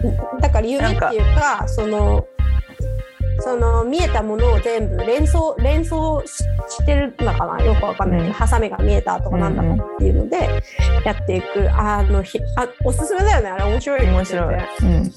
[0.00, 2.26] うん、だから夢っていうかその
[3.40, 7.64] その見えたものを全部連想連想ししてるのかな？
[7.64, 8.18] よくわかんない。
[8.20, 8.32] けど、うん。
[8.34, 10.62] ハサミが見えたとかなんだかっていうので
[11.04, 11.68] やっていく。
[11.72, 13.48] あのひあおすすめだよね。
[13.48, 14.54] あれ面白いよ面白い。
[14.54, 15.12] うん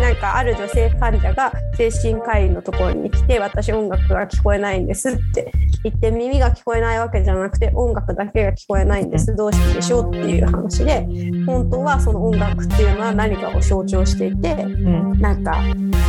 [0.00, 5.52] なんかある女性患者が精神科医のところに来て私音楽が聞こえないんですって
[5.84, 9.34] 言って耳が聞こえないわけじゃなくて音楽だけが聞こえないんです。
[9.36, 11.06] どうしてでしょうっていう話で
[11.46, 15.20] 本当はその音楽っていうのは何かを象徴していてうん。
[15.20, 15.62] なんか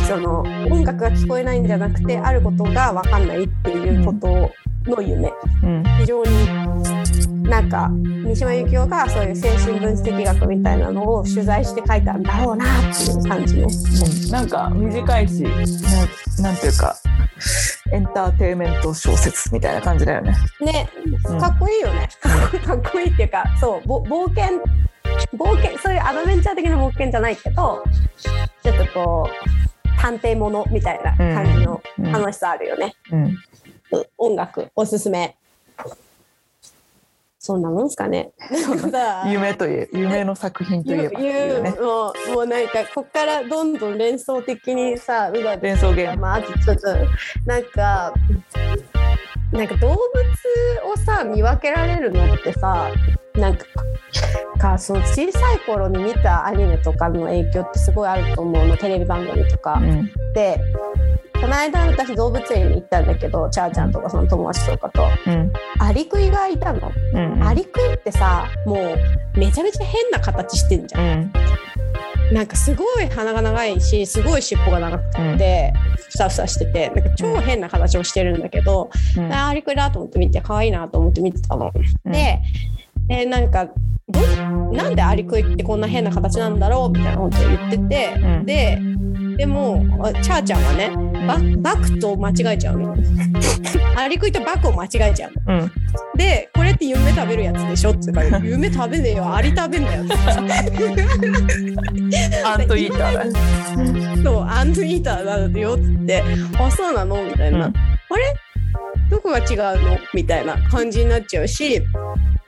[0.08, 4.50] その音楽が聞こえないんじゃなくてあることが分かんないっていうこと
[4.90, 5.32] の夢。
[5.62, 5.82] うん。
[5.98, 6.30] 非常に
[7.44, 13.68] なんか三島由紀夫がそういう精神分析学みたいなのを取材して書いたんだろうなっていう感じの。
[14.30, 16.96] なんか短いしななんていうか
[17.92, 20.34] エンターテインメント小説みたいな感じだよね。
[20.60, 20.88] ね
[21.26, 21.38] うん。
[21.38, 22.08] かっこいいよね。
[22.64, 24.60] かっこいいっていうかそうぼ冒険
[25.36, 27.84] 冒険そういうアドベンチャー的な冒険じゃないけど
[28.62, 32.10] ちょっとこう探偵ものみたいな感じのうん。
[32.10, 33.36] 楽しさあるよね、うんうん。
[34.16, 35.36] 音楽おすすめ
[37.44, 38.32] そんなもんすかね。
[39.28, 41.74] 夢といえ夢の作品といえばね。
[41.78, 46.22] もうもうなんかこっからどんどん連想的にさうだ連想ゲーム。
[46.22, 46.88] まあ、ちょっと
[47.44, 48.14] なんか
[49.52, 49.98] なんか動物
[50.90, 52.90] をさ見分けられるのってさ
[53.38, 53.64] なんか
[54.58, 58.76] かその小さい頃に見たアニメとかの影響ってすごいあると思うの。
[58.76, 59.74] テレビ番組とか。
[59.74, 60.10] うん。
[60.34, 60.60] で
[61.40, 65.02] この間私動物園に行ったんだけどチャーちゃんとかその友達とかと。
[65.26, 65.52] うん。
[65.80, 66.92] アリクイがいたの。
[67.12, 71.02] うんアリクイってさもうめちゃめちゃ変な形してんじゃん。
[71.02, 72.34] うん。
[72.34, 79.32] なんかすごい鼻が長いしすごい尻尾が長くて、ふさふさしててなんか超変な形をしてるんだけど、うん。
[79.32, 81.72] あーアリクイだと思って見て可愛いなと思って見てたの。
[82.04, 82.12] うん
[83.08, 83.68] ででなんか
[84.08, 84.20] ど
[84.72, 88.78] なんでアリクイってこんな変な形なんだろうみたいなことを言ってて、うんで
[89.36, 90.90] でもあチャーちゃんはね
[91.26, 91.38] バ
[91.74, 92.94] バクと間違えちゃうの。
[93.96, 95.58] アリクイとバクを間違えちゃうの。
[95.58, 95.72] うん
[96.16, 100.04] でこれって夢食べるやつでしょって言うから夢食べねえよアリ食べんだよ。
[102.46, 103.40] アントイーターだ。
[104.22, 106.22] そうアンドイーターなんだよっつって
[106.56, 107.78] あそうなのみたいな、うんあ
[108.16, 108.36] れ？
[109.14, 109.98] どこが違うの？
[110.12, 111.80] みたいな感じになっちゃうし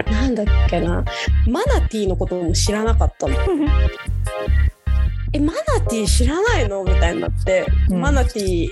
[0.05, 1.05] なんだっけな。
[1.49, 3.37] マナティーのことも知らなかったの。
[5.33, 8.01] えマナティー知らないの?」みたいになって、うん。
[8.01, 8.71] マナティー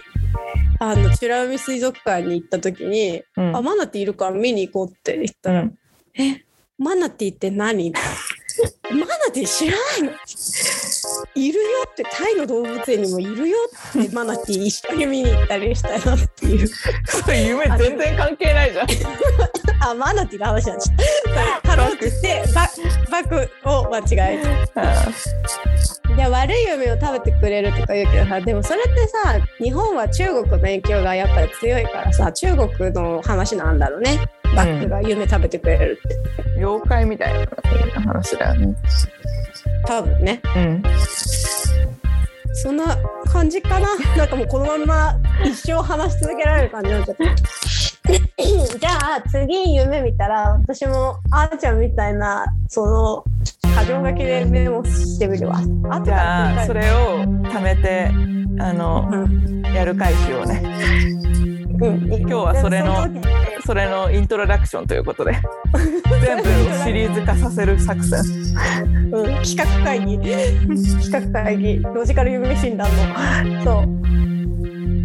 [0.81, 3.57] あの美ら海水族館に行った時に「うん。
[3.57, 5.79] あマナティーいるから見に行こう」って言ったら「うん。
[6.15, 6.45] え
[6.79, 7.93] マナティーって何?」
[8.91, 10.11] マナティー知らないの
[11.35, 13.57] いるよってタイの動物園にもいるよ
[14.01, 16.67] ってマナティー一緒に見に行ったりしたなっていう。
[16.69, 18.87] それ夢全然関係ないじゃん。
[19.83, 20.93] あ マナティーの話なんです
[21.65, 22.71] ハローって言ってバ
[23.11, 24.03] バクを間違
[24.37, 24.83] えた。
[26.15, 34.21] いや悪い夢を食べてくれるとか言うけどさでもそれってさ日本は中国の影響がやっぱり強いからさ中国の話なんだろうね
[34.55, 37.47] バックが夢食べてくれるって、妖怪みたい
[37.95, 38.77] な話だよね。
[39.87, 40.41] 多分ね。
[40.57, 40.83] うん。
[42.55, 42.97] そんな
[43.27, 43.89] 感じかな。
[44.17, 47.25] なんかもうこのまま一生話し続けられる感じになっちゃった。
[48.79, 53.25] じゃあ次夢見たら私もあーちゃんみたいなその
[53.75, 55.61] 過剰書きでメモしてみるわ。
[55.91, 58.11] あとじゃあそれれを貯めて
[58.61, 59.55] あのうん。
[59.75, 61.24] やる回しようね。
[61.81, 63.09] うん、今日はそれの
[63.67, 65.33] それのイントロダクションということで。
[66.23, 66.45] 全部を
[66.85, 68.21] シリーズ化させる作戦。
[69.13, 70.19] うん、企画会議。
[70.19, 71.81] 企画会議。
[71.83, 72.89] ロジカル夢診断
[73.65, 73.65] の。
[73.65, 73.87] そう。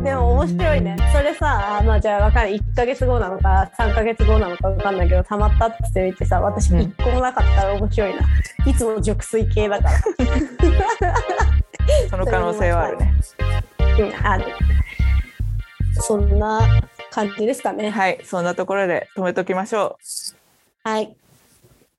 [0.03, 0.97] でも面白いね。
[1.13, 2.59] それさまあじゃあわかんない。
[2.59, 6.79] 1ヶ月後なのか3ヶ月後なのかわかんないけどたまったって見てさ私うん。
[6.79, 8.21] 1個もなかったら面白いな、
[8.65, 9.99] いつも熟睡系だから。
[12.09, 13.13] その可能性はあるね。
[13.99, 14.27] うん。
[14.27, 14.45] ある
[15.99, 16.81] そんな
[17.11, 19.97] 感じですかねはい、そんなところで止めときましょ
[20.83, 21.15] はい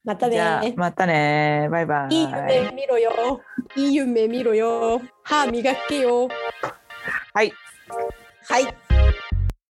[0.05, 0.31] またう。
[0.31, 1.69] じゃあねまたね。
[1.71, 2.15] バイバイ。
[2.15, 3.41] いい夢見ろよ
[3.77, 6.29] いい夢見ろよ歯磨けよ
[7.35, 7.53] はい。
[8.49, 8.80] はい